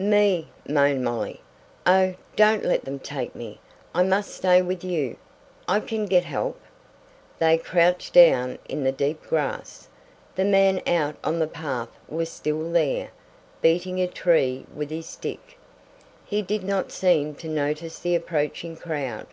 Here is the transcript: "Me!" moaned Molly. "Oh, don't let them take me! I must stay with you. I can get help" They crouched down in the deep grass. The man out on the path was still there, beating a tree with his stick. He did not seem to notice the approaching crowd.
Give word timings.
"Me!" 0.00 0.46
moaned 0.68 1.02
Molly. 1.02 1.40
"Oh, 1.84 2.14
don't 2.36 2.64
let 2.64 2.84
them 2.84 3.00
take 3.00 3.34
me! 3.34 3.58
I 3.92 4.04
must 4.04 4.32
stay 4.32 4.62
with 4.62 4.84
you. 4.84 5.16
I 5.66 5.80
can 5.80 6.06
get 6.06 6.22
help" 6.22 6.60
They 7.40 7.58
crouched 7.58 8.12
down 8.12 8.60
in 8.68 8.84
the 8.84 8.92
deep 8.92 9.20
grass. 9.24 9.88
The 10.36 10.44
man 10.44 10.82
out 10.86 11.16
on 11.24 11.40
the 11.40 11.48
path 11.48 11.88
was 12.08 12.30
still 12.30 12.70
there, 12.70 13.10
beating 13.60 14.00
a 14.00 14.06
tree 14.06 14.66
with 14.72 14.90
his 14.90 15.06
stick. 15.06 15.58
He 16.24 16.42
did 16.42 16.62
not 16.62 16.92
seem 16.92 17.34
to 17.34 17.48
notice 17.48 17.98
the 17.98 18.14
approaching 18.14 18.76
crowd. 18.76 19.26